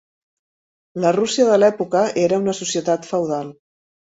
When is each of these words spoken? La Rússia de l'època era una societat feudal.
La 1.03 1.11
Rússia 1.17 1.45
de 1.49 1.59
l'època 1.63 2.03
era 2.25 2.41
una 2.45 2.59
societat 2.63 3.09
feudal. 3.13 3.57